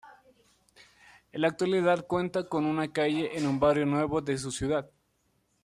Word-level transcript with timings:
En 1.31 1.41
la 1.41 1.49
actualidad 1.49 2.07
cuenta 2.07 2.49
con 2.49 2.65
una 2.65 2.91
calle 2.91 3.37
en 3.37 3.45
un 3.45 3.59
barrio 3.59 3.85
nuevo 3.85 4.19
de 4.19 4.35
su 4.39 4.49
ciudad. 4.51 4.89